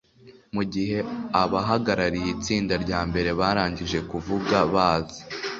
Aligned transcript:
Mu 0.55 0.63
gihe 0.73 0.97
abahagarariye 1.41 2.29
itsinda 2.35 2.73
rya 2.83 2.99
mbere 3.09 3.29
barangije 3.41 3.99
kuvuga 4.09 4.55
baza 4.73 5.19